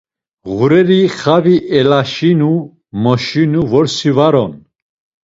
Ğureri 0.55 1.01
xavi 1.19 1.55
elaşinu, 1.77 2.53
moşinu 3.03 3.61
vorsi 3.71 4.11
var 4.17 4.33
on. 4.43 4.53